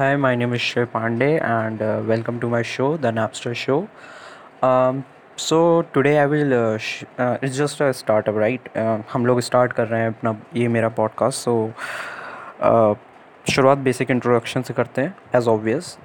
[0.00, 3.74] Hi my name is Shrey Pandey and welcome to my show the Napster show
[5.38, 5.58] so
[5.94, 8.68] today I will it's just a startup right
[9.12, 11.74] हम लोग start कर रहे हैं अपना, ये मेरा पॉडकास्ट सो
[13.44, 15.96] शुरुआत बेसिक इंट्रोडक्शन से करते हैं as obvious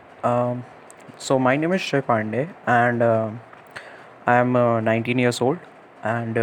[1.27, 4.53] so my name is Shrey Pandey and I am
[4.83, 5.59] nineteen years old
[6.05, 6.37] and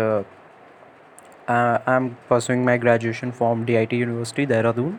[1.51, 4.99] I am pursuing my graduation from D I T university Dehradun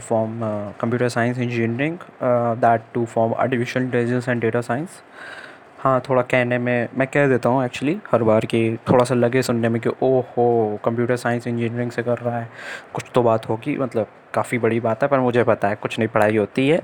[0.00, 5.00] from uh, computer science engineering, uh, that too from artificial intelligence and data science.
[5.78, 9.42] हाँ थोड़ा कहने में मैं कह देता हूँ actually हर बार कि थोड़ा सा लगे
[9.42, 12.48] सुनने में कि ओह हो कंप्यूटर साइंस इंजीनियरिंग से कर रहा है।
[12.94, 16.08] कुछ तो बात होगी मतलब काफ़ी बड़ी बात है पर मुझे पता है कुछ नहीं
[16.08, 16.80] पढ़ाई होती है।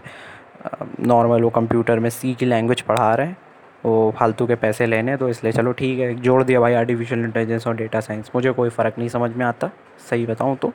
[1.00, 3.36] नॉर्मल वो कंप्यूटर में सी की लैंग्वेज पढ़ा रहे हैं
[3.84, 7.66] वो फालतू के पैसे लेने तो इसलिए चलो ठीक है जोड़ दिया भाई आर्टिफिशियल इंटेलिजेंस
[7.66, 9.70] और डेटा साइंस मुझे कोई फ़र्क नहीं समझ में आता
[10.10, 10.72] सही बताऊँ तो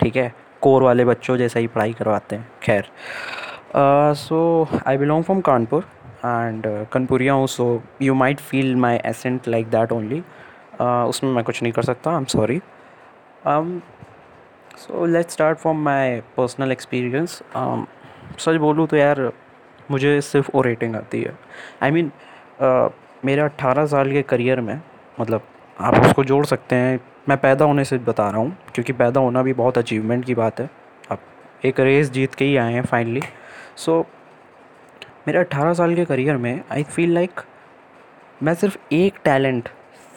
[0.00, 0.32] ठीक है?
[0.62, 2.86] कोर वाले बच्चों जैसा ही पढ़ाई करवाते हैं खैर।
[4.16, 5.84] So I belong from Kanpur
[6.24, 10.22] and कनपुरिया हूँ so you might feel my accent like that only
[10.80, 12.60] उसमें मैं कुछ नहीं कर सकता I am sorry
[14.78, 17.42] so let's start from my personal experience
[18.38, 19.30] सच बोलूँ तो यार
[19.90, 21.36] मुझे सिर्फ़ ओ रेटिंग आती है।
[21.82, 22.90] I I mean mean, uh,
[23.24, 24.80] मेरे अट्ठारह साल के करियर में
[25.20, 25.42] मतलब
[25.80, 29.42] आप उसको जोड़ सकते हैं मैं पैदा होने से बता रहा हूँ क्योंकि पैदा होना
[29.42, 30.68] भी बहुत अचीवमेंट की बात है।
[31.10, 31.20] आप
[31.64, 33.20] एक रेस जीत के ही आए हैं फाइनली
[33.76, 34.06] सो so,
[35.26, 37.40] मेरे अट्ठारह साल के करियर में आई फील लाइक
[38.42, 39.68] मैं सिर्फ़ एक टैलेंट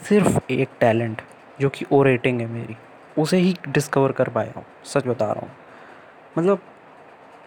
[0.01, 1.21] सिर्फ़ एक टैलेंट
[1.61, 2.75] जो कि ओ रेटिंग है मेरी
[3.17, 5.51] उसे ही डिस्कवर कर पाया हूँ सच बता रहा हूँ।
[6.37, 6.59] मतलब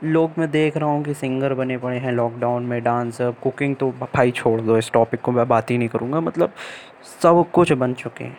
[0.05, 3.91] लोग मैं देख रहा हूँ कि सिंगर बने पड़े हैं लॉकडाउन में डांसर कुकिंग तो
[3.91, 6.53] भाई छोड़ दो इस टॉपिक को मैं बात ही नहीं करूँगा। मतलब
[7.23, 8.39] सब कुछ बन चुके हैं।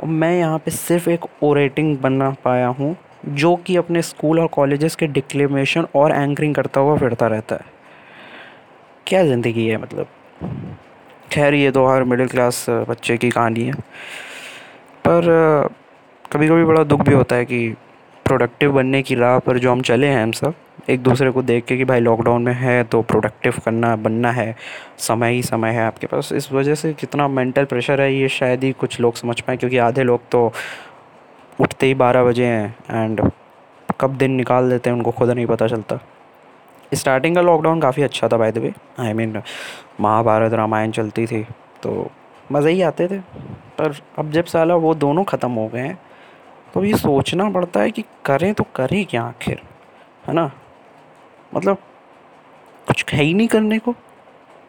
[0.00, 4.46] और मैं यहाँ पे सिर्फ़ एक ओरेटिंग बनना पाया हूँ, जो कि अपने स्कूल और
[4.46, 7.74] कॉलेजेस के डिक्लेमेशन और एंकरिंग करता हुआ फिरता रहता है।
[9.06, 10.06] क्या ज़िंदगी है मतलब?
[11.32, 13.72] खैर, ये तो हर मिडिल क्लास बच्चे की कहानी है।
[15.06, 15.68] पर
[16.32, 17.68] कभी कभी बड़ा दुख भी होता है कि
[18.26, 20.54] प्रोडक्टिव बनने की राह पर जो हम चले हैं हम सब
[20.90, 24.54] एक दूसरे को देख के कि भाई लॉकडाउन में है तो प्रोडक्टिव करना, बनना है।
[24.98, 28.64] समय ही समय है आपके पास। इस वजह से कितना मेंटल प्रेशर है ये शायद
[28.64, 30.52] ही कुछ लोग समझ पाएँ, क्योंकि आधे लोग तो
[31.58, 33.30] उठते ही बारह बजे हैं एंड
[34.00, 35.98] कब दिन निकाल देते हैं उनको खुद नहीं पता चलता।
[36.92, 39.40] स्टार्टिंग का लॉकडाउन काफ़ी अच्छा था by the way I mean
[40.00, 41.42] Mahabharat Ramayan चलती थी
[41.82, 42.10] तो
[42.52, 43.18] मज़े ही आते थे।
[43.78, 45.98] पर अब जब साला वो दोनों ख़त्म हो गए हैं
[46.74, 49.60] तो ये सोचना पड़ता है कि करें तो करें क्या आखिर,
[50.28, 50.50] है ना?
[51.56, 51.76] मतलब
[52.86, 53.94] कुछ है ही नहीं करने को।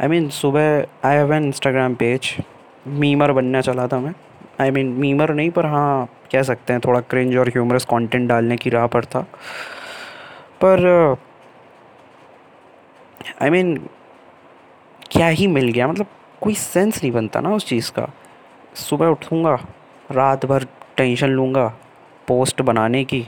[0.01, 2.35] आई मीन सुबह I have an Instagram page
[2.87, 4.13] memer बनना चला था मैं।
[4.61, 8.57] आई मीन मीमर नहीं, पर हाँ कह सकते हैं, थोड़ा क्रिंज और ह्यूमरस कंटेंट डालने
[8.57, 9.21] की राह पर था।
[10.63, 10.85] पर
[13.41, 13.75] आई मीन
[15.11, 16.07] क्या ही मिल गया मतलब
[16.41, 18.09] कोई सेंस नहीं बनता ना उस चीज़ का।
[18.75, 19.53] सुबह उठूँगा,
[20.11, 20.65] रात भर
[20.97, 21.67] टेंशन लूँगा
[22.27, 23.27] पोस्ट बनाने की।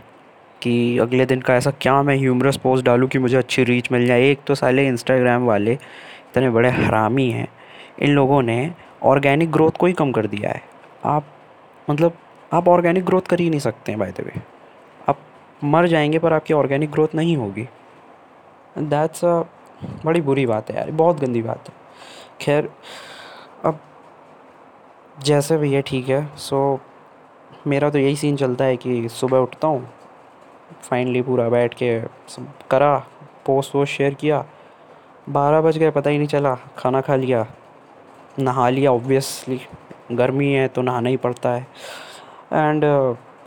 [0.62, 4.06] कि अगले दिन का ऐसा क्या मैं ह्यूमरस पोस्ट डालूँ कि मुझे अच्छी रीच मिल
[4.08, 7.48] जाए। एक तो साले इंस्टाग्राम वाले इतने बड़े हरामी हैं।
[8.00, 8.72] इन लोगों ने
[9.04, 10.62] ऑर्गेनिक ग्रोथ को ही कम कर दिया है।
[11.06, 11.26] आप
[11.90, 12.18] मतलब
[12.54, 14.42] आप ऑर्गेनिक ग्रोथ कर ही नहीं सकते हैं बाय द वे
[15.10, 15.20] आप
[15.64, 17.68] मर जाएँगे पर आपकी ऑर्गेनिक ग्रोथ नहीं होगी।
[18.78, 19.42] दैट्स अ
[20.06, 21.74] बड़ी बुरी बात है यार, बहुत गंदी बात है।
[22.42, 22.70] खैर,
[23.66, 23.80] अब
[25.24, 26.80] जैसे भी ठीक है। सो
[27.68, 29.88] मेरा तो यही सीन चलता है कि सुबह उठता हूँ
[30.84, 32.00] फाइनली पूरा बैठ के
[32.72, 32.98] करा
[33.46, 34.46] पोस्ट वोस्ट शेयर किया।
[35.30, 37.46] बारह बज गए, पता ही नहीं चला। खाना खा लिया,
[38.40, 39.60] नहा लिया ऑब्वियसली
[40.12, 41.62] गर्मी है तो नहाना ही पड़ता है।
[42.54, 42.84] एंड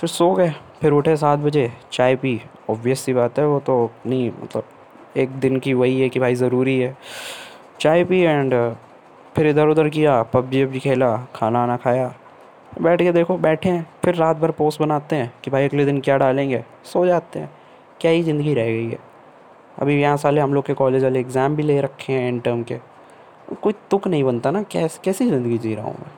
[0.00, 2.40] फिर सो गए। फिर उठे सात बजे, चाय पी।
[2.70, 4.64] ऑब्वियस सी बात है, वो तो नहीं मतलब
[5.16, 6.96] एक दिन की वही है कि भाई ज़रूरी है।
[7.80, 8.54] चाय पी एंड
[9.36, 12.12] फिर इधर उधर किया पबजी वबजी खेला खाना वाना खाया।
[12.80, 16.00] बैठ के देखो बैठे हैं फिर रात भर पोस्ट बनाते हैं कि भाई अगले दिन
[16.00, 17.50] क्या डालेंगे सो जाते हैं।
[18.00, 18.98] क्या ही ज़िंदगी रह गई है।
[19.78, 22.62] अभी यहाँ साले हम लोग के कॉलेज वाले एग्ज़ाम भी ले रखे हैं इन टर्म
[22.62, 22.78] के।
[23.62, 26.10] कोई तुक नहीं बनता ना कैस कैसी ज़िंदगी जी रहा हूँ मैं?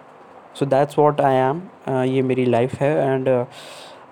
[0.54, 1.62] So that's what I am
[2.04, 3.28] ये मेरी लाइफ है एंड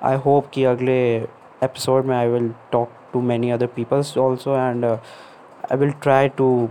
[0.03, 4.85] आई होप कि अगले एपिसोड में I will talk to many other peoples also and
[4.85, 6.69] I will try to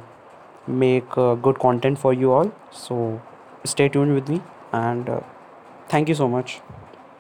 [0.70, 3.20] make good content for you all so
[3.66, 4.42] tuned with me
[4.74, 5.22] and uh,
[5.92, 6.62] thank you so much